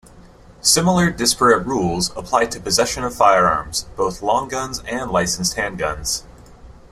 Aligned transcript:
Similar 0.63 1.11
disparate 1.11 1.63
rules 1.67 2.09
apply 2.17 2.47
to 2.47 2.59
possession 2.59 3.03
of 3.03 3.13
firearms, 3.15 3.85
both 3.95 4.23
long 4.23 4.47
guns 4.47 4.81
and 4.87 5.11
licensed 5.11 5.57
handguns. 5.57 6.23